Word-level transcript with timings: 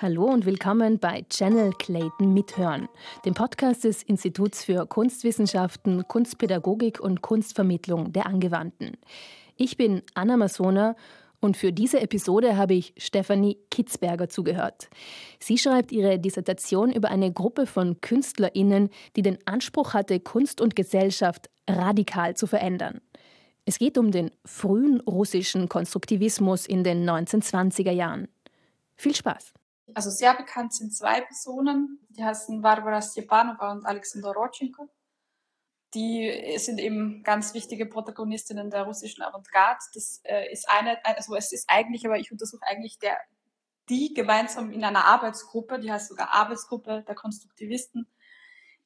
Hallo 0.00 0.26
und 0.26 0.46
willkommen 0.46 1.00
bei 1.00 1.26
Channel 1.28 1.72
Clayton 1.76 2.32
Mithören, 2.32 2.88
dem 3.24 3.34
Podcast 3.34 3.82
des 3.82 4.04
Instituts 4.04 4.64
für 4.64 4.86
Kunstwissenschaften, 4.86 6.06
Kunstpädagogik 6.06 7.00
und 7.00 7.20
Kunstvermittlung 7.20 8.12
der 8.12 8.26
Angewandten. 8.26 8.96
Ich 9.56 9.76
bin 9.76 10.02
Anna 10.14 10.36
Masona 10.36 10.94
und 11.40 11.56
für 11.56 11.72
diese 11.72 12.00
Episode 12.00 12.56
habe 12.56 12.74
ich 12.74 12.94
Stefanie 12.96 13.58
Kitzberger 13.72 14.28
zugehört. 14.28 14.88
Sie 15.40 15.58
schreibt 15.58 15.90
ihre 15.90 16.20
Dissertation 16.20 16.92
über 16.92 17.08
eine 17.08 17.32
Gruppe 17.32 17.66
von 17.66 18.00
KünstlerInnen, 18.00 18.90
die 19.16 19.22
den 19.22 19.38
Anspruch 19.46 19.94
hatte, 19.94 20.20
Kunst 20.20 20.60
und 20.60 20.76
Gesellschaft 20.76 21.50
radikal 21.68 22.36
zu 22.36 22.46
verändern. 22.46 23.00
Es 23.64 23.80
geht 23.80 23.98
um 23.98 24.12
den 24.12 24.30
frühen 24.44 25.00
russischen 25.00 25.68
Konstruktivismus 25.68 26.66
in 26.66 26.84
den 26.84 27.04
1920er 27.04 27.90
Jahren. 27.90 28.28
Viel 28.94 29.16
Spaß! 29.16 29.54
Also 29.94 30.10
sehr 30.10 30.34
bekannt 30.34 30.74
sind 30.74 30.94
zwei 30.94 31.20
Personen, 31.20 32.06
die 32.10 32.24
heißen 32.24 32.60
Barbara 32.60 33.00
Stepanova 33.00 33.72
und 33.72 33.86
Alexander 33.86 34.32
Rodchenko. 34.32 34.88
Die 35.94 36.56
sind 36.58 36.78
eben 36.78 37.22
ganz 37.22 37.54
wichtige 37.54 37.86
Protagonistinnen 37.86 38.70
der 38.70 38.82
russischen 38.82 39.22
Avantgarde. 39.22 39.80
Das 39.94 40.20
äh, 40.24 40.52
ist 40.52 40.68
eine, 40.68 41.02
also 41.04 41.34
es 41.34 41.52
ist 41.52 41.64
eigentlich, 41.68 42.04
aber 42.04 42.18
ich 42.18 42.30
untersuche 42.30 42.66
eigentlich 42.66 42.98
der, 42.98 43.16
die 43.88 44.12
gemeinsam 44.12 44.70
in 44.70 44.84
einer 44.84 45.06
Arbeitsgruppe, 45.06 45.78
die 45.80 45.90
heißt 45.90 46.08
sogar 46.08 46.34
Arbeitsgruppe 46.34 47.04
der 47.08 47.14
Konstruktivisten, 47.14 48.06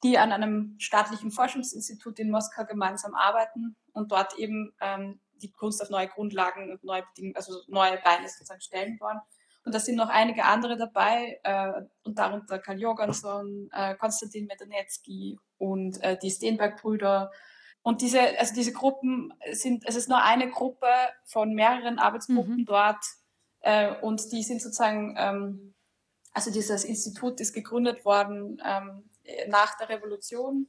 die 0.04 0.18
an 0.18 0.30
einem 0.30 0.76
staatlichen 0.78 1.32
Forschungsinstitut 1.32 2.20
in 2.20 2.30
Moskau 2.30 2.64
gemeinsam 2.64 3.14
arbeiten 3.16 3.74
und 3.92 4.12
dort 4.12 4.38
eben 4.38 4.72
ähm, 4.80 5.20
die 5.42 5.50
Kunst 5.50 5.82
auf 5.82 5.90
neue 5.90 6.08
Grundlagen 6.08 6.70
und 6.70 6.84
neue 6.84 7.02
Bedingungen, 7.02 7.36
also 7.36 7.60
neue 7.66 7.98
Beine 7.98 8.28
sozusagen 8.28 8.60
stellen 8.60 8.98
wollen. 9.00 9.20
Und 9.64 9.74
da 9.74 9.78
sind 9.78 9.96
noch 9.96 10.08
einige 10.08 10.44
andere 10.44 10.76
dabei, 10.76 11.40
äh, 11.44 11.72
und 12.04 12.18
darunter 12.18 12.58
Karl 12.58 12.80
Jorgenson, 12.80 13.70
äh, 13.72 13.94
Konstantin 13.94 14.46
Medanetsky 14.46 15.38
und 15.58 16.02
äh, 16.02 16.18
die 16.18 16.30
Steenberg-Brüder. 16.30 17.30
Und 17.82 18.00
diese, 18.00 18.20
also 18.38 18.54
diese 18.54 18.72
Gruppen 18.72 19.32
sind, 19.52 19.84
es 19.86 19.94
ist 19.94 20.08
nur 20.08 20.22
eine 20.22 20.50
Gruppe 20.50 20.88
von 21.24 21.54
mehreren 21.54 21.98
Arbeitsgruppen 21.98 22.58
mhm. 22.58 22.64
dort, 22.64 23.04
äh, 23.60 23.94
und 24.00 24.32
die 24.32 24.42
sind 24.42 24.60
sozusagen, 24.60 25.14
ähm, 25.16 25.74
also 26.32 26.50
dieses 26.50 26.84
Institut 26.84 27.40
ist 27.40 27.52
gegründet 27.52 28.04
worden 28.04 28.60
ähm, 28.64 29.04
nach 29.48 29.76
der 29.78 29.88
Revolution. 29.88 30.66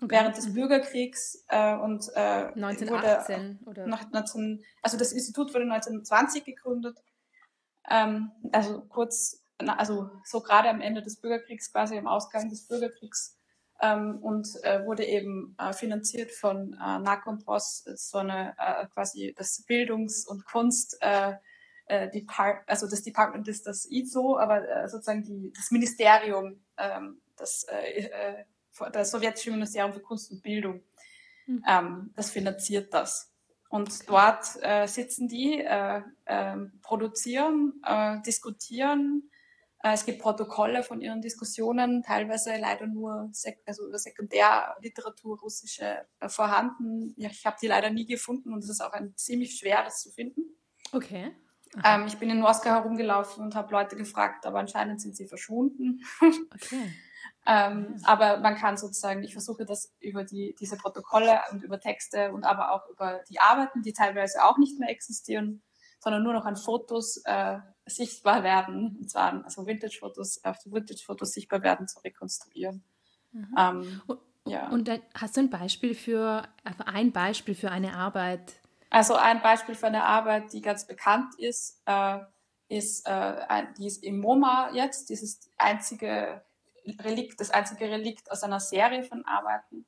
Okay. 0.00 0.14
während 0.14 0.36
des 0.36 0.54
Bürgerkriegs 0.54 1.44
äh, 1.48 1.74
und 1.74 2.08
äh, 2.14 2.52
1918 2.54 3.58
wurde, 3.64 3.80
oder 3.80 3.86
19, 3.88 4.64
also 4.80 4.96
das 4.96 5.10
Institut 5.10 5.52
wurde 5.52 5.64
1920 5.64 6.44
gegründet 6.44 7.02
ähm, 7.90 8.30
also 8.52 8.82
kurz, 8.82 9.44
also 9.58 10.10
so 10.24 10.40
gerade 10.40 10.68
am 10.68 10.80
Ende 10.80 11.02
des 11.02 11.20
Bürgerkriegs, 11.20 11.72
quasi 11.72 11.98
am 11.98 12.06
Ausgang 12.06 12.48
des 12.48 12.66
Bürgerkriegs 12.66 13.38
ähm, 13.80 14.18
und 14.20 14.48
äh, 14.62 14.84
wurde 14.84 15.04
eben 15.04 15.56
äh, 15.58 15.72
finanziert 15.72 16.32
von 16.32 16.74
äh, 16.74 16.98
Nakompos, 16.98 17.84
so 17.94 18.18
eine 18.18 18.54
äh, 18.58 18.86
quasi 18.88 19.34
das 19.36 19.64
Bildungs- 19.66 20.26
und 20.26 20.44
Kunst 20.44 20.96
äh, 21.00 21.34
äh, 21.86 22.10
Depart 22.10 22.62
also 22.66 22.88
das 22.88 23.02
Department 23.02 23.48
ist 23.48 23.66
das 23.66 23.86
ISO, 23.86 24.38
aber 24.38 24.68
äh, 24.68 24.88
sozusagen 24.88 25.24
die, 25.24 25.52
das 25.54 25.70
Ministerium, 25.70 26.60
ähm, 26.76 27.20
das, 27.36 27.64
äh, 27.64 28.04
äh, 28.04 28.44
das 28.92 29.10
sowjetische 29.10 29.50
Ministerium 29.50 29.92
für 29.92 30.00
Kunst 30.00 30.30
und 30.30 30.42
Bildung, 30.42 30.82
mhm. 31.46 31.64
ähm, 31.68 32.10
das 32.14 32.30
finanziert 32.30 32.92
das. 32.92 33.32
Und 33.68 33.88
okay. 33.88 34.04
dort 34.06 34.62
äh, 34.62 34.86
sitzen 34.86 35.28
die, 35.28 35.60
äh, 35.60 36.02
äh, 36.24 36.56
produzieren, 36.82 37.82
diskutieren. 38.26 39.30
Äh, 39.82 39.92
es 39.92 40.04
gibt 40.04 40.20
Protokolle 40.20 40.82
von 40.82 41.00
ihren 41.00 41.20
Diskussionen, 41.20 42.02
teilweise 42.02 42.56
leider 42.56 42.86
nur 42.86 43.28
sek 43.32 43.60
also 43.66 43.84
Sekundärliteratur 43.96 45.38
russische 45.38 46.06
äh, 46.20 46.28
vorhanden. 46.28 47.14
Ja, 47.16 47.30
ich 47.30 47.46
habe 47.46 47.56
die 47.60 47.68
leider 47.68 47.90
nie 47.90 48.06
gefunden 48.06 48.52
und 48.52 48.64
es 48.64 48.70
ist 48.70 48.80
auch 48.80 48.92
ein 48.92 49.14
ziemlich 49.16 49.56
schwer, 49.56 49.84
das 49.84 50.02
zu 50.02 50.10
finden. 50.10 50.42
Okay. 50.92 51.32
Ähm, 51.84 52.06
ich 52.06 52.16
bin 52.16 52.30
in 52.30 52.40
Moskau 52.40 52.70
herumgelaufen 52.70 53.44
und 53.44 53.54
habe 53.54 53.72
Leute 53.72 53.94
gefragt, 53.94 54.46
aber 54.46 54.58
anscheinend 54.58 55.00
sind 55.00 55.16
sie 55.16 55.26
verschwunden. 55.26 56.02
Okay. 56.54 56.92
Ähm, 57.50 57.98
aber 58.04 58.40
man 58.40 58.56
kann 58.56 58.76
sozusagen, 58.76 59.22
ich 59.22 59.32
versuche 59.32 59.64
das 59.64 59.96
über 60.00 60.22
die, 60.22 60.54
diese 60.60 60.76
Protokolle 60.76 61.40
und 61.50 61.62
über 61.62 61.80
Texte 61.80 62.30
und 62.32 62.44
aber 62.44 62.72
auch 62.72 62.86
über 62.90 63.22
die 63.30 63.40
Arbeiten, 63.40 63.80
die 63.80 63.94
teilweise 63.94 64.44
auch 64.44 64.58
nicht 64.58 64.78
mehr 64.78 64.90
existieren, 64.90 65.62
sondern 65.98 66.22
nur 66.22 66.34
noch 66.34 66.44
an 66.44 66.56
Fotos 66.56 67.22
äh, 67.24 67.58
sichtbar 67.86 68.42
werden, 68.42 68.98
und 69.00 69.10
zwar 69.10 69.42
also 69.46 69.66
Vintage-Fotos, 69.66 70.44
auf 70.44 70.58
Vintage-Fotos 70.66 71.32
sichtbar 71.32 71.62
werden, 71.62 71.88
zu 71.88 72.00
rekonstruieren. 72.00 72.84
Mhm. 73.32 73.54
Ähm, 73.58 74.02
und, 74.06 74.20
ja. 74.44 74.68
und 74.68 74.86
dann 74.86 75.00
hast 75.14 75.38
du 75.38 75.40
ein 75.40 75.48
Beispiel 75.48 75.94
für, 75.94 76.46
also 76.64 76.84
ein 76.84 77.12
Beispiel 77.12 77.54
für 77.54 77.70
eine 77.70 77.94
Arbeit? 77.94 78.60
Also 78.90 79.14
ein 79.14 79.40
Beispiel 79.40 79.74
für 79.74 79.86
eine 79.86 80.04
Arbeit, 80.04 80.52
die 80.52 80.60
ganz 80.60 80.86
bekannt 80.86 81.34
ist, 81.38 81.80
äh, 81.86 82.18
ist, 82.68 83.06
äh, 83.06 83.10
ein, 83.10 83.72
die 83.78 83.86
ist 83.86 84.04
im 84.04 84.20
MoMA 84.20 84.70
jetzt, 84.74 85.08
dieses 85.08 85.50
einzige 85.56 86.42
Relikt, 87.00 87.40
das 87.40 87.50
einzige 87.50 87.90
Relikt 87.90 88.30
aus 88.30 88.42
einer 88.42 88.60
Serie 88.60 89.02
von 89.02 89.24
Arbeiten. 89.24 89.86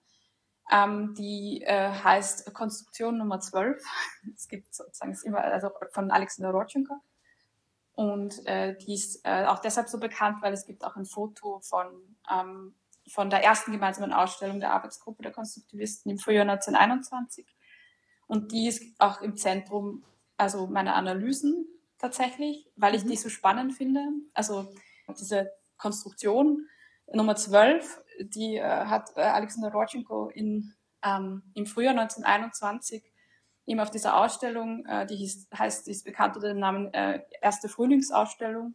Ähm, 0.70 1.14
die 1.14 1.62
äh, 1.62 1.90
heißt 1.90 2.52
Konstruktion 2.54 3.18
Nummer 3.18 3.40
12. 3.40 3.82
Es 4.34 4.48
gibt 4.48 4.74
sozusagen 4.74 5.16
immer, 5.24 5.40
also 5.40 5.70
von 5.92 6.10
Alexander 6.10 6.50
Rodchenko. 6.50 7.00
Und 7.92 8.46
äh, 8.46 8.76
die 8.76 8.94
ist 8.94 9.20
äh, 9.24 9.46
auch 9.46 9.58
deshalb 9.58 9.88
so 9.88 9.98
bekannt, 9.98 10.42
weil 10.42 10.52
es 10.52 10.64
gibt 10.64 10.84
auch 10.84 10.96
ein 10.96 11.04
Foto 11.04 11.60
von, 11.60 12.16
ähm, 12.30 12.74
von 13.08 13.30
der 13.30 13.42
ersten 13.42 13.72
gemeinsamen 13.72 14.12
Ausstellung 14.12 14.60
der 14.60 14.72
Arbeitsgruppe 14.72 15.22
der 15.22 15.32
Konstruktivisten 15.32 16.10
im 16.10 16.18
Frühjahr 16.18 16.48
1921. 16.48 17.46
Und 18.26 18.52
die 18.52 18.68
ist 18.68 18.82
auch 19.00 19.20
im 19.20 19.36
Zentrum 19.36 20.04
also 20.36 20.66
meiner 20.66 20.94
Analysen 20.94 21.66
tatsächlich, 21.98 22.70
weil 22.76 22.94
ich 22.94 23.04
mhm. 23.04 23.08
die 23.08 23.16
so 23.16 23.28
spannend 23.28 23.74
finde. 23.74 24.00
Also 24.32 24.72
diese 25.18 25.52
Konstruktion 25.76 26.66
Nummer 27.12 27.36
12, 27.36 28.02
die 28.20 28.56
äh, 28.56 28.62
hat 28.62 29.10
äh, 29.16 29.22
Alexander 29.22 29.72
Rodchenko 29.72 30.28
in, 30.28 30.74
ähm, 31.02 31.42
im 31.54 31.66
Frühjahr 31.66 31.98
1921 31.98 33.02
eben 33.66 33.80
auf 33.80 33.90
dieser 33.90 34.16
Ausstellung, 34.16 34.84
äh, 34.86 35.06
die 35.06 35.16
hieß, 35.16 35.48
heißt, 35.56 35.86
die 35.86 35.92
ist 35.92 36.04
bekannt 36.04 36.36
unter 36.36 36.48
dem 36.48 36.58
Namen 36.58 36.92
äh, 36.92 37.22
Erste 37.40 37.68
Frühlingsausstellung, 37.68 38.74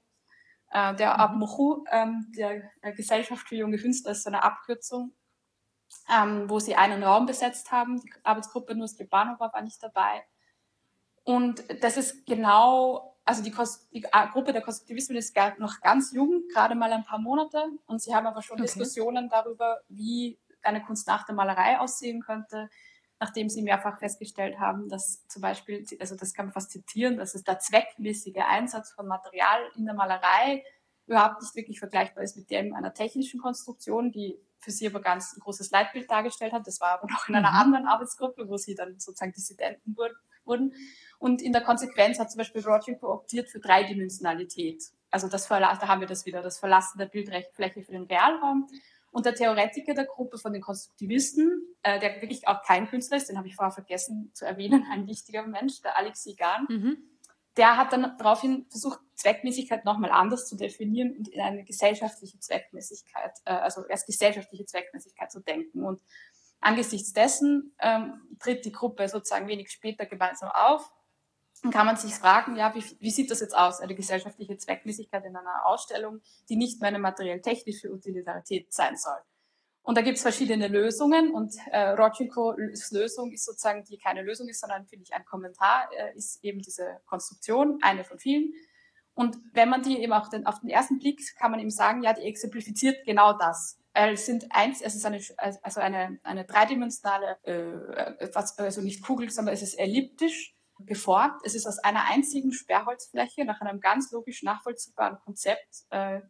äh, 0.71 0.95
der 0.95 1.13
mhm. 1.13 1.19
Abmochu, 1.19 1.83
ähm, 1.91 2.31
der 2.37 2.71
äh, 2.81 2.93
Gesellschaft 2.93 3.47
für 3.47 3.55
junge 3.55 3.77
Künstler, 3.77 4.11
ist 4.11 4.23
so 4.23 4.29
eine 4.29 4.43
Abkürzung, 4.43 5.13
ähm, 6.13 6.49
wo 6.49 6.59
sie 6.59 6.75
einen 6.75 7.03
Raum 7.03 7.25
besetzt 7.25 7.71
haben. 7.71 8.01
Die 8.01 8.11
Arbeitsgruppe 8.23 8.75
nur 8.75 8.87
Stepanova 8.87 9.51
war 9.53 9.61
nicht 9.61 9.81
dabei. 9.81 10.23
Und 11.23 11.63
das 11.81 11.97
ist 11.97 12.25
genau 12.25 13.14
also 13.25 13.41
die, 13.41 13.53
die 13.91 14.01
Gruppe 14.31 14.53
der 14.53 14.61
Konstruktivisten 14.61 15.15
ist 15.15 15.35
noch 15.57 15.81
ganz 15.81 16.13
jung, 16.13 16.43
gerade 16.53 16.75
mal 16.75 16.93
ein 16.93 17.03
paar 17.03 17.19
Monate. 17.19 17.65
Und 17.87 18.01
sie 18.01 18.13
haben 18.13 18.27
aber 18.27 18.43
schon 18.43 18.59
okay. 18.59 18.67
Diskussionen 18.67 19.29
darüber, 19.29 19.81
wie 19.89 20.37
eine 20.61 20.81
Kunst 20.83 21.07
nach 21.07 21.25
der 21.25 21.33
Malerei 21.33 21.79
aussehen 21.79 22.21
könnte, 22.21 22.69
nachdem 23.19 23.49
sie 23.49 23.63
mehrfach 23.63 23.97
festgestellt 23.97 24.59
haben, 24.59 24.89
dass 24.89 25.27
zum 25.27 25.41
Beispiel, 25.41 25.85
also 25.99 26.15
das 26.15 26.33
kann 26.33 26.47
man 26.47 26.53
fast 26.53 26.71
zitieren, 26.71 27.17
dass 27.17 27.33
es 27.33 27.43
der 27.43 27.59
zweckmäßige 27.59 28.43
Einsatz 28.47 28.91
von 28.91 29.07
Material 29.07 29.59
in 29.75 29.85
der 29.85 29.95
Malerei 29.95 30.63
überhaupt 31.07 31.41
nicht 31.41 31.55
wirklich 31.55 31.79
vergleichbar 31.79 32.23
ist 32.23 32.37
mit 32.37 32.49
dem 32.51 32.73
einer 32.73 32.93
technischen 32.93 33.39
Konstruktion, 33.39 34.11
die 34.11 34.39
für 34.59 34.71
sie 34.71 34.87
aber 34.87 35.01
ganz 35.01 35.35
ein 35.35 35.39
großes 35.39 35.71
Leitbild 35.71 36.09
dargestellt 36.09 36.53
hat. 36.53 36.65
Das 36.65 36.79
war 36.81 36.89
aber 36.89 37.07
noch 37.11 37.27
in 37.29 37.35
einer 37.35 37.51
mhm. 37.51 37.57
anderen 37.57 37.87
Arbeitsgruppe, 37.87 38.47
wo 38.49 38.57
sie 38.57 38.75
dann 38.75 38.99
sozusagen 38.99 39.33
Dissidenten 39.33 39.95
wurden. 40.43 40.73
Und 41.19 41.41
in 41.41 41.53
der 41.53 41.61
Konsequenz 41.61 42.19
hat 42.19 42.31
zum 42.31 42.39
Beispiel 42.39 42.61
Rodchenko 42.61 43.11
optiert 43.11 43.49
für 43.49 43.59
Dreidimensionalität. 43.59 44.83
Also 45.11 45.29
das 45.29 45.47
da 45.47 45.87
haben 45.87 46.01
wir 46.01 46.07
das 46.07 46.25
wieder, 46.25 46.41
das 46.41 46.59
Verlassen 46.59 46.97
der 46.97 47.05
Bildfläche 47.05 47.83
für 47.83 47.91
den 47.91 48.03
Realraum. 48.03 48.67
Und 49.11 49.25
der 49.25 49.33
Theoretiker 49.33 49.93
der 49.93 50.03
Gruppe 50.03 50.37
von 50.37 50.51
den 50.51 50.61
Konstruktivisten, 50.61 51.63
äh, 51.83 52.01
der 52.01 52.21
wirklich 52.21 52.49
auch 52.49 52.61
kein 52.63 52.89
Künstler 52.89 53.15
ist, 53.15 53.29
den 53.29 53.37
habe 53.37 53.47
ich 53.47 53.55
vorher 53.55 53.71
vergessen 53.71 54.29
zu 54.33 54.45
erwähnen, 54.45 54.85
ein 54.91 55.07
wichtiger 55.07 55.47
Mensch, 55.47 55.81
der 55.81 55.97
Alexei 55.97 56.33
Gan, 56.37 56.65
mhm. 56.67 56.97
der 57.55 57.77
hat 57.77 57.93
dann 57.93 58.17
daraufhin 58.17 58.65
versucht, 58.69 58.99
Zweckmäßigkeit 59.13 59.85
nochmal 59.85 60.11
anders 60.11 60.49
zu 60.49 60.57
definieren 60.57 61.15
und 61.15 61.29
in 61.29 61.39
eine 61.39 61.63
gesellschaftliche 61.63 62.39
Zweckmäßigkeit, 62.39 63.31
äh, 63.45 63.51
also 63.53 63.85
erst 63.85 64.05
gesellschaftliche 64.05 64.65
Zweckmäßigkeit 64.65 65.31
zu 65.31 65.39
denken. 65.39 65.85
Und 65.85 66.01
angesichts 66.59 67.13
dessen 67.13 67.73
ähm, 67.79 68.21
tritt 68.39 68.65
die 68.65 68.73
Gruppe 68.73 69.07
sozusagen 69.07 69.47
wenig 69.47 69.71
später 69.71 70.05
gemeinsam 70.05 70.51
auf 70.53 70.91
dann 71.61 71.71
kann 71.71 71.85
man 71.85 71.97
sich 71.97 72.13
fragen, 72.13 72.55
ja, 72.55 72.73
wie, 72.75 72.83
wie 72.99 73.11
sieht 73.11 73.31
das 73.31 73.39
jetzt 73.39 73.55
aus, 73.57 73.79
eine 73.79 73.95
gesellschaftliche 73.95 74.57
Zweckmäßigkeit 74.57 75.25
in 75.25 75.35
einer 75.35 75.65
Ausstellung, 75.65 76.21
die 76.49 76.57
nicht 76.57 76.81
mehr 76.81 76.89
eine 76.89 76.99
materiell-technische 76.99 77.91
Utilitarität 77.91 78.71
sein 78.73 78.97
soll. 78.97 79.17
Und 79.81 79.97
da 79.97 80.01
gibt 80.01 80.17
es 80.17 80.23
verschiedene 80.23 80.67
Lösungen 80.67 81.31
und 81.31 81.53
äh, 81.67 81.89
Rodchenkos 81.89 82.55
Lösung 82.91 83.31
ist 83.31 83.45
sozusagen, 83.45 83.83
die 83.83 83.99
keine 83.99 84.23
Lösung 84.23 84.47
ist, 84.47 84.59
sondern 84.59 84.87
finde 84.87 85.03
ich 85.03 85.13
ein 85.13 85.25
Kommentar, 85.25 85.89
äh, 85.95 86.15
ist 86.15 86.43
eben 86.43 86.59
diese 86.59 87.01
Konstruktion, 87.05 87.77
eine 87.81 88.03
von 88.03 88.17
vielen. 88.17 88.51
Und 89.13 89.37
wenn 89.53 89.69
man 89.69 89.83
die 89.83 90.01
eben 90.01 90.11
auch 90.11 90.27
den, 90.27 90.47
auf 90.47 90.59
den 90.59 90.69
ersten 90.69 90.97
Blick 90.97 91.21
kann 91.37 91.51
man 91.51 91.59
eben 91.59 91.69
sagen, 91.69 92.01
ja, 92.01 92.13
die 92.13 92.23
exemplifiziert 92.23 93.05
genau 93.05 93.33
das. 93.33 93.77
Es 93.93 94.25
sind 94.25 94.47
eins, 94.49 94.81
es 94.81 94.95
ist 94.95 95.05
eine, 95.05 95.21
also 95.37 95.79
eine, 95.79 96.19
eine 96.23 96.45
dreidimensionale, 96.45 97.37
äh, 97.43 98.27
also 98.57 98.81
nicht 98.81 99.03
Kugel, 99.03 99.29
sondern 99.29 99.53
es 99.53 99.61
ist 99.61 99.75
elliptisch 99.75 100.54
geformt. 100.79 101.41
Es 101.43 101.55
ist 101.55 101.67
aus 101.67 101.79
einer 101.79 102.05
einzigen 102.05 102.51
Sperrholzfläche 102.51 103.45
nach 103.45 103.61
einem 103.61 103.79
ganz 103.79 104.11
logisch 104.11 104.43
nachvollziehbaren 104.43 105.19
Konzept 105.19 105.85
äh, 105.89 106.21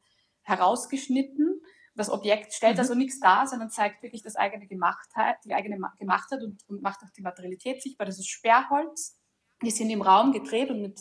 herausgeschnitten. 0.43 1.61
Das 1.95 2.09
Objekt 2.09 2.53
stellt 2.53 2.75
mhm. 2.75 2.79
also 2.79 2.93
nichts 2.93 3.19
dar, 3.19 3.47
sondern 3.47 3.69
zeigt 3.69 4.03
wirklich 4.03 4.21
das 4.21 4.35
eigene 4.35 4.67
Gemachtheit, 4.67 5.37
die 5.45 5.53
eigene 5.53 5.79
Gemachtheit 5.97 6.43
und, 6.43 6.61
und 6.67 6.81
macht 6.81 6.99
auch 7.03 7.11
die 7.17 7.21
Materialität 7.21 7.81
sichtbar. 7.81 8.05
Das 8.05 8.19
ist 8.19 8.29
Sperrholz. 8.29 9.17
Die 9.63 9.71
sind 9.71 9.89
im 9.89 10.01
Raum 10.01 10.33
gedreht 10.33 10.69
und 10.69 10.81
mit 10.81 10.99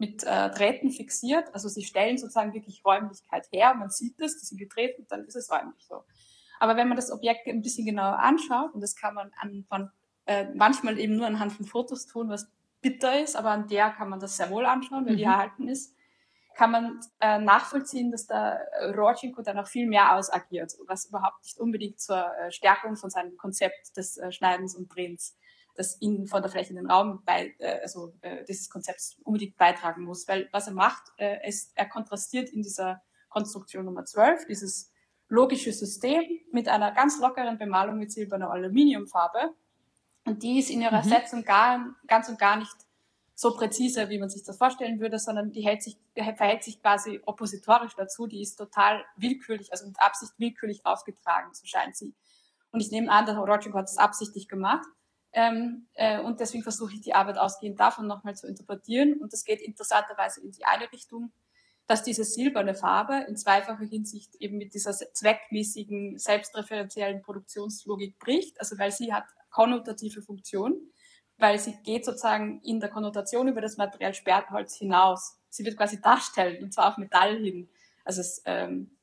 mit 0.00 0.24
äh, 0.24 0.48
Drähten 0.50 0.90
fixiert. 0.90 1.52
Also 1.52 1.68
sie 1.68 1.84
stellen 1.84 2.16
sozusagen 2.16 2.54
wirklich 2.54 2.82
Räumlichkeit 2.84 3.46
her. 3.52 3.74
Man 3.74 3.90
sieht 3.90 4.14
das, 4.18 4.38
die 4.38 4.46
sind 4.46 4.58
gedreht 4.58 4.98
und 4.98 5.12
dann 5.12 5.24
ist 5.24 5.36
es 5.36 5.50
räumlich 5.50 5.84
so. 5.86 6.04
Aber 6.58 6.76
wenn 6.76 6.88
man 6.88 6.96
das 6.96 7.12
Objekt 7.12 7.46
ein 7.46 7.60
bisschen 7.60 7.84
genauer 7.84 8.18
anschaut, 8.18 8.72
und 8.74 8.80
das 8.80 8.96
kann 8.96 9.14
man 9.14 9.30
an, 9.38 9.66
von, 9.68 9.90
äh, 10.24 10.46
manchmal 10.54 10.98
eben 10.98 11.16
nur 11.16 11.26
anhand 11.26 11.52
von 11.52 11.66
Fotos 11.66 12.06
tun, 12.06 12.30
was 12.30 12.50
bitter 12.80 13.22
ist, 13.22 13.36
aber 13.36 13.50
an 13.50 13.68
der 13.68 13.90
kann 13.90 14.08
man 14.08 14.20
das 14.20 14.36
sehr 14.36 14.50
wohl 14.50 14.66
anschauen, 14.66 15.04
weil 15.06 15.12
mhm. 15.12 15.18
die 15.18 15.24
erhalten 15.24 15.68
ist, 15.68 15.94
kann 16.54 16.70
man 16.72 17.00
äh, 17.20 17.38
nachvollziehen, 17.38 18.10
dass 18.10 18.26
der 18.26 18.60
Rodchenko 18.96 19.42
dann 19.42 19.58
auch 19.58 19.68
viel 19.68 19.86
mehr 19.86 20.14
ausagiert, 20.16 20.72
was 20.86 21.06
überhaupt 21.06 21.44
nicht 21.44 21.58
unbedingt 21.58 22.00
zur 22.00 22.26
äh, 22.36 22.50
Stärkung 22.50 22.96
von 22.96 23.08
seinem 23.08 23.36
Konzept 23.36 23.96
des 23.96 24.18
äh, 24.18 24.32
Schneidens 24.32 24.74
und 24.74 24.94
Drehens 24.94 25.36
das 25.80 26.00
ihn 26.00 26.26
von 26.26 26.42
der 26.42 26.50
Fläche 26.50 26.70
in 26.70 26.76
den 26.76 26.90
Raum 26.90 27.22
bei, 27.24 27.54
äh, 27.58 27.80
also 27.80 28.12
äh, 28.20 28.44
dieses 28.44 28.68
Konzepts 28.68 29.18
unbedingt 29.24 29.56
beitragen 29.56 30.04
muss. 30.04 30.28
Weil 30.28 30.48
was 30.52 30.66
er 30.66 30.74
macht, 30.74 31.12
äh, 31.16 31.48
ist, 31.48 31.72
er 31.74 31.88
kontrastiert 31.88 32.50
in 32.50 32.62
dieser 32.62 33.02
Konstruktion 33.28 33.84
Nummer 33.84 34.04
12 34.04 34.46
dieses 34.46 34.92
logische 35.28 35.72
System 35.72 36.22
mit 36.52 36.68
einer 36.68 36.92
ganz 36.92 37.20
lockeren 37.20 37.56
Bemalung 37.56 37.98
mit 37.98 38.12
silberner 38.12 38.50
Aluminiumfarbe. 38.50 39.54
Und 40.24 40.42
die 40.42 40.58
ist 40.58 40.70
in 40.70 40.82
ihrer 40.82 41.02
mhm. 41.02 41.08
Setzung 41.08 41.44
gar, 41.44 41.94
ganz 42.06 42.28
und 42.28 42.38
gar 42.38 42.56
nicht 42.56 42.76
so 43.34 43.54
präzise, 43.54 44.10
wie 44.10 44.18
man 44.18 44.28
sich 44.28 44.42
das 44.44 44.58
vorstellen 44.58 45.00
würde, 45.00 45.18
sondern 45.18 45.50
die 45.50 45.62
hält 45.62 45.82
sich, 45.82 45.96
verhält 46.14 46.62
sich 46.62 46.82
quasi 46.82 47.20
oppositorisch 47.24 47.94
dazu. 47.96 48.26
Die 48.26 48.42
ist 48.42 48.56
total 48.56 49.02
willkürlich, 49.16 49.72
also 49.72 49.86
mit 49.86 49.98
Absicht 49.98 50.32
willkürlich 50.36 50.84
aufgetragen, 50.84 51.48
so 51.54 51.66
scheint 51.66 51.96
sie. 51.96 52.14
Und 52.70 52.80
ich 52.80 52.90
nehme 52.90 53.10
an, 53.10 53.24
der 53.24 53.36
Rodrigo 53.36 53.78
hat 53.78 53.88
es 53.88 53.96
absichtlich 53.96 54.46
gemacht. 54.46 54.86
Ähm, 55.32 55.86
äh, 55.94 56.20
und 56.20 56.40
deswegen 56.40 56.62
versuche 56.62 56.92
ich 56.92 57.00
die 57.00 57.14
Arbeit 57.14 57.38
ausgehend 57.38 57.80
davon 57.80 58.06
nochmal 58.06 58.36
zu 58.36 58.46
interpretieren. 58.46 59.14
Und 59.14 59.32
das 59.32 59.44
geht 59.44 59.62
interessanterweise 59.62 60.42
in 60.42 60.50
die 60.50 60.66
eine 60.66 60.92
Richtung, 60.92 61.32
dass 61.86 62.02
diese 62.02 62.24
silberne 62.24 62.74
Farbe 62.74 63.24
in 63.26 63.36
zweifacher 63.36 63.84
Hinsicht 63.84 64.34
eben 64.36 64.58
mit 64.58 64.74
dieser 64.74 64.92
zweckmäßigen, 64.92 66.18
selbstreferenziellen 66.18 67.22
Produktionslogik 67.22 68.18
bricht. 68.18 68.60
Also 68.60 68.78
weil 68.78 68.92
sie 68.92 69.12
hat 69.12 69.24
konnotative 69.50 70.22
Funktion, 70.22 70.80
weil 71.38 71.58
sie 71.58 71.74
geht 71.82 72.04
sozusagen 72.04 72.60
in 72.62 72.80
der 72.80 72.90
Konnotation 72.90 73.48
über 73.48 73.60
das 73.60 73.76
Material 73.76 74.14
Sperrholz 74.14 74.76
hinaus. 74.76 75.38
Sie 75.48 75.64
wird 75.64 75.76
quasi 75.76 76.00
darstellen, 76.00 76.62
und 76.62 76.72
zwar 76.72 76.88
auf 76.88 76.98
Metall 76.98 77.36
hin. 77.38 77.68
Also 78.04 78.20
es, 78.20 78.42
ähm, 78.44 78.96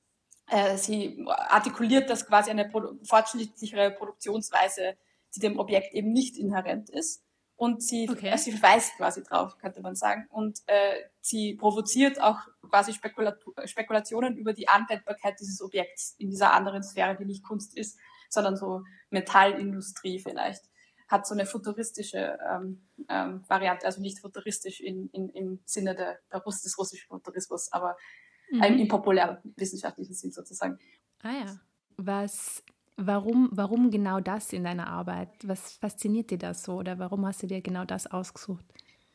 äh, 0.49 0.77
sie 0.77 1.25
artikuliert 1.27 2.09
das 2.09 2.25
quasi 2.25 2.51
eine 2.51 2.69
produ 2.69 2.97
fortschrittlichere 3.03 3.91
Produktionsweise 3.91 4.97
die 5.35 5.39
dem 5.39 5.59
Objekt 5.59 5.93
eben 5.93 6.11
nicht 6.11 6.37
inhärent 6.37 6.89
ist. 6.89 7.23
Und 7.55 7.81
sie, 7.81 8.07
okay. 8.09 8.29
äh, 8.29 8.37
sie 8.37 8.51
verweist 8.51 8.95
quasi 8.97 9.23
drauf, 9.23 9.57
könnte 9.57 9.81
man 9.81 9.95
sagen. 9.95 10.27
Und 10.29 10.59
äh, 10.67 10.95
sie 11.21 11.55
provoziert 11.55 12.21
auch 12.21 12.37
quasi 12.69 12.93
Spekulat 12.93 13.39
Spekulationen 13.65 14.37
über 14.37 14.53
die 14.53 14.67
Anwendbarkeit 14.67 15.39
dieses 15.39 15.61
Objekts 15.61 16.15
in 16.19 16.29
dieser 16.29 16.53
anderen 16.53 16.83
Sphäre, 16.83 17.15
die 17.15 17.25
nicht 17.25 17.43
Kunst 17.43 17.75
ist, 17.75 17.97
sondern 18.29 18.55
so 18.57 18.83
Metallindustrie 19.09 20.19
vielleicht. 20.19 20.63
Hat 21.07 21.25
so 21.25 21.33
eine 21.33 21.45
futuristische 21.45 22.37
ähm, 22.51 22.85
ähm, 23.07 23.43
Variante, 23.47 23.85
also 23.85 24.01
nicht 24.01 24.19
futuristisch 24.19 24.81
in, 24.81 25.09
in, 25.11 25.29
im 25.29 25.59
Sinne 25.65 25.95
der, 25.95 26.19
der 26.31 26.41
Russ 26.41 26.61
des 26.61 26.77
russischen 26.77 27.07
Futurismus, 27.07 27.71
aber 27.71 27.95
mhm. 28.51 28.63
im, 28.63 28.79
im 28.79 28.87
populärwissenschaftlichen 28.89 30.13
Sinn 30.13 30.31
sozusagen. 30.31 30.77
Ah 31.23 31.31
ja. 31.31 31.59
Was 31.95 32.63
Warum, 32.99 33.49
warum 33.51 33.91
genau 33.91 34.19
das 34.19 34.51
in 34.51 34.63
deiner 34.63 34.87
Arbeit? 34.87 35.29
Was 35.43 35.73
fasziniert 35.73 36.31
dir 36.31 36.39
das 36.39 36.63
so 36.63 36.77
oder 36.77 36.97
warum 36.97 37.27
hast 37.27 37.43
du 37.43 37.47
dir 37.47 37.61
genau 37.61 37.85
das 37.85 38.07
ausgesucht? 38.07 38.65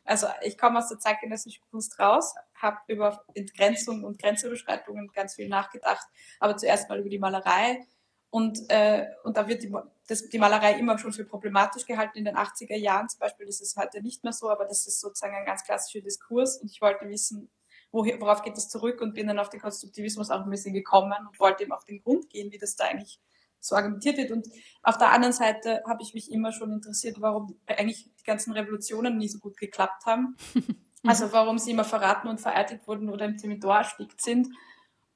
Also 0.05 0.27
ich 0.41 0.57
komme 0.57 0.79
aus 0.79 0.87
der 0.87 0.99
zeitgenössischen 0.99 1.61
Kunst 1.69 1.99
raus, 1.99 2.33
habe 2.55 2.77
über 2.87 3.25
Entgrenzung 3.35 4.05
und 4.05 4.21
Grenzüberschreitungen 4.21 5.09
ganz 5.13 5.35
viel 5.35 5.49
nachgedacht, 5.49 6.07
aber 6.39 6.55
zuerst 6.55 6.87
mal 6.87 6.99
über 6.99 7.09
die 7.09 7.19
Malerei. 7.19 7.85
Und, 8.33 8.67
äh, 8.69 9.05
und 9.23 9.37
da 9.37 9.47
wird 9.47 9.61
die, 9.61 9.71
das, 10.07 10.27
die 10.27 10.39
Malerei 10.39 10.79
immer 10.79 10.97
schon 10.97 11.13
für 11.13 11.23
problematisch 11.23 11.85
gehalten. 11.85 12.17
In 12.17 12.25
den 12.25 12.35
80er 12.35 12.75
Jahren 12.75 13.07
zum 13.07 13.19
Beispiel 13.19 13.45
ist 13.47 13.61
es 13.61 13.75
heute 13.77 14.01
nicht 14.01 14.23
mehr 14.23 14.33
so, 14.33 14.49
aber 14.49 14.65
das 14.65 14.87
ist 14.87 14.99
sozusagen 15.01 15.35
ein 15.35 15.45
ganz 15.45 15.63
klassischer 15.63 16.01
Diskurs. 16.01 16.57
Und 16.57 16.71
ich 16.71 16.81
wollte 16.81 17.07
wissen, 17.07 17.51
worauf 17.91 18.41
geht 18.41 18.57
das 18.57 18.69
zurück 18.69 19.01
und 19.01 19.13
bin 19.13 19.27
dann 19.27 19.37
auf 19.37 19.49
den 19.49 19.61
Konstruktivismus 19.61 20.31
auch 20.31 20.41
ein 20.41 20.49
bisschen 20.49 20.73
gekommen 20.73 21.13
und 21.29 21.39
wollte 21.39 21.61
eben 21.61 21.73
auf 21.73 21.85
den 21.85 22.01
Grund 22.01 22.27
gehen, 22.31 22.51
wie 22.51 22.57
das 22.57 22.75
da 22.75 22.85
eigentlich 22.85 23.21
so 23.59 23.75
argumentiert 23.75 24.17
wird. 24.17 24.31
Und 24.31 24.47
auf 24.81 24.97
der 24.97 25.11
anderen 25.11 25.33
Seite 25.33 25.83
habe 25.87 26.01
ich 26.01 26.15
mich 26.15 26.31
immer 26.31 26.51
schon 26.51 26.71
interessiert, 26.71 27.17
warum 27.21 27.55
eigentlich 27.67 28.09
die 28.19 28.23
ganzen 28.23 28.51
Revolutionen 28.53 29.15
nie 29.15 29.27
so 29.27 29.37
gut 29.37 29.57
geklappt 29.57 30.07
haben. 30.07 30.37
also 31.05 31.31
warum 31.33 31.59
sie 31.59 31.69
immer 31.69 31.85
verraten 31.85 32.27
und 32.29 32.41
vereitelt 32.41 32.87
wurden 32.87 33.09
oder 33.09 33.25
im 33.25 33.37
Timidor 33.37 33.77
erstickt 33.77 34.23
sind. 34.23 34.47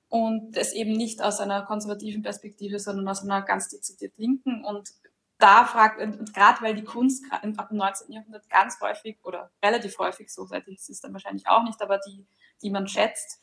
Und 0.10 0.56
es 0.56 0.72
eben 0.74 0.94
nicht 0.94 1.22
aus 1.22 1.40
einer 1.40 1.64
konservativen 1.64 2.22
Perspektive, 2.22 2.80
sondern 2.80 3.08
aus 3.10 3.24
einer 3.24 3.42
ganz 3.42 3.70
dezidiert 3.70 4.18
linken. 4.18 4.64
Und 4.64 4.90
da 5.38 5.66
fragt, 5.66 6.02
und 6.02 6.34
gerade 6.34 6.62
weil 6.62 6.76
die 6.76 6.84
Kunst 6.84 7.24
ab 7.32 7.70
dem 7.70 7.78
19. 7.78 8.12
Jahrhundert 8.12 8.50
ganz 8.50 8.80
häufig 8.82 9.20
oder 9.24 9.52
relativ 9.64 9.98
häufig, 10.00 10.34
so 10.34 10.46
seit 10.46 10.68
ist 10.68 10.90
es 10.90 11.02
dann 11.02 11.14
wahrscheinlich 11.14 11.48
auch 11.48 11.64
nicht, 11.64 11.82
aber 11.82 12.00
die, 12.00 12.26
die 12.62 12.72
man 12.72 12.88
schätzt, 12.88 13.40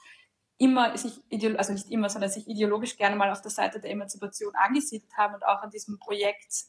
immer 0.59 0.97
sich, 0.97 1.21
also 1.57 1.73
nicht 1.73 1.91
immer, 1.91 2.09
sondern 2.09 2.31
sich 2.31 2.49
ideologisch 2.49 2.97
gerne 2.97 3.17
mal 3.17 3.31
auf 3.31 3.43
der 3.43 3.51
Seite 3.51 3.81
der 3.81 3.91
Emanzipation 3.91 4.55
angesiedelt 4.55 5.13
haben 5.17 5.35
und 5.35 5.45
auch 5.45 5.63
an 5.63 5.71
diesem 5.71 5.99
Projekt, 5.99 6.67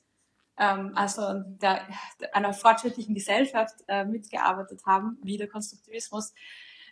ähm, 0.58 0.92
also 0.96 1.22
der, 1.46 1.88
einer 2.34 2.54
fortschrittlichen 2.54 3.16
Gesellschaft 3.16 3.76
äh, 3.88 4.06
mitgearbeitet 4.06 4.82
haben, 4.86 5.18
wie 5.24 5.38
der 5.38 5.48
Konstruktivismus, 5.48 6.34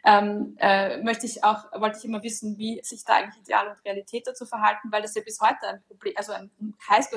ähm, 0.06 0.56
äh, 0.60 1.02
möchte 1.02 1.26
ich 1.26 1.44
auch, 1.44 1.72
wollte 1.80 1.98
ich 1.98 2.06
immer 2.06 2.22
wissen, 2.24 2.58
wie 2.58 2.82
sich 2.84 3.06
da 3.06 3.16
eigentlich 3.16 3.42
Ideal 3.42 3.70
und 3.70 3.86
Realität 3.86 4.28
dazu 4.28 4.46
verhalten, 4.46 4.92
weil 4.92 5.02
das 5.02 5.16
ja 5.16 5.22
bis 5.22 5.40
heute 5.40 5.66
ein 5.68 5.82
Problem, 5.84 6.14
also 6.18 6.34
ein 6.34 6.52
heiß, 6.90 7.10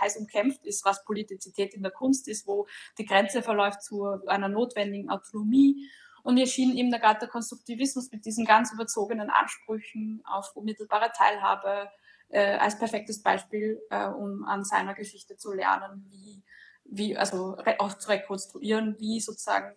heiß 0.00 0.16
umkämpft 0.18 0.64
ist, 0.64 0.84
was 0.84 1.04
Politizität 1.04 1.74
in 1.74 1.82
der 1.82 1.90
Kunst 1.90 2.28
ist, 2.28 2.46
wo 2.46 2.66
die 2.96 3.06
Grenze 3.06 3.42
verläuft 3.42 3.82
zu 3.82 4.04
einer 4.26 4.48
notwendigen 4.48 5.10
Autonomie. 5.10 5.88
Und 6.22 6.34
mir 6.34 6.46
schien 6.46 6.76
eben 6.76 6.90
der 6.90 7.00
der 7.14 7.28
Konstruktivismus 7.28 8.12
mit 8.12 8.24
diesen 8.24 8.44
ganz 8.44 8.72
überzogenen 8.72 9.30
Ansprüchen 9.30 10.22
auf 10.24 10.54
unmittelbare 10.54 11.10
Teilhabe 11.16 11.88
äh, 12.28 12.56
als 12.56 12.78
perfektes 12.78 13.22
Beispiel, 13.22 13.80
äh, 13.90 14.06
um 14.06 14.44
an 14.44 14.64
seiner 14.64 14.94
Geschichte 14.94 15.36
zu 15.36 15.52
lernen, 15.52 16.06
wie, 16.10 16.42
wie 16.84 17.16
also 17.16 17.56
auch 17.78 17.94
zu 17.94 18.10
rekonstruieren, 18.10 18.96
wie 18.98 19.20
sozusagen 19.20 19.74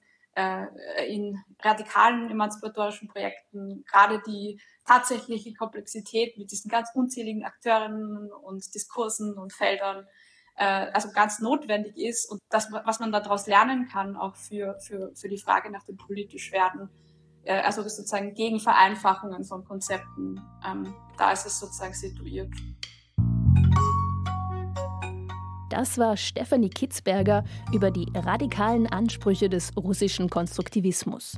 in 1.07 1.37
radikalen 1.61 2.31
emanzipatorischen 2.31 3.09
Projekten 3.09 3.83
gerade 3.85 4.21
die 4.25 4.61
tatsächliche 4.85 5.53
Komplexität 5.53 6.37
mit 6.37 6.51
diesen 6.51 6.69
ganz 6.69 6.89
unzähligen 6.93 7.43
Akteurinnen 7.43 8.31
und 8.31 8.73
Diskursen 8.73 9.37
und 9.37 9.51
Feldern 9.51 10.07
äh, 10.55 10.91
also 10.93 11.09
ganz 11.11 11.39
notwendig 11.39 11.97
ist 11.97 12.29
und 12.29 12.39
das, 12.49 12.71
was 12.71 12.99
man 12.99 13.11
daraus 13.11 13.47
lernen 13.47 13.87
kann, 13.87 14.15
auch 14.15 14.35
für, 14.35 14.79
für, 14.79 15.11
für 15.15 15.29
die 15.29 15.37
Frage 15.37 15.71
nach 15.71 15.83
dem 15.85 15.97
politisch 15.97 16.51
werden. 16.51 16.89
Äh, 17.43 17.61
also 17.61 17.81
sozusagen 17.81 18.33
gegen 18.33 18.59
Vereinfachungen 18.59 19.43
von 19.43 19.65
Konzepten, 19.65 20.41
ähm, 20.65 20.93
da 21.17 21.31
ist 21.31 21.45
es 21.45 21.59
sozusagen 21.59 21.93
situiert. 21.93 22.49
Das 25.71 25.97
war 25.97 26.17
Stefanie 26.17 26.69
Kitzberger 26.69 27.45
über 27.71 27.91
die 27.91 28.05
radikalen 28.13 28.87
Ansprüche 28.87 29.47
des 29.47 29.71
russischen 29.77 30.29
Konstruktivismus. 30.29 31.37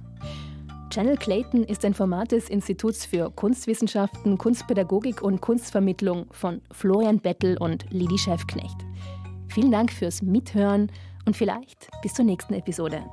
Channel 0.90 1.18
Clayton 1.18 1.64
ist 1.64 1.86
ein 1.86 1.94
Format 1.94 2.32
des 2.32 2.50
Instituts 2.50 3.06
für 3.06 3.30
Kunstwissenschaften, 3.30 4.40
Kunstpädagogik 4.40 5.22
und 5.22 5.40
Kunstvermittlung 5.40 6.26
von 6.32 6.62
Florian 6.72 7.20
Bettel 7.20 7.58
und 7.60 7.86
Lili 7.92 8.18
Schäfknecht. 8.18 8.78
Vielen 9.50 9.72
Dank 9.72 9.92
fürs 9.92 10.24
Mithören 10.24 10.92
und 11.28 11.38
vielleicht 11.38 11.90
bis 12.02 12.16
zur 12.16 12.26
nächsten 12.26 12.56
Episode. 12.56 13.04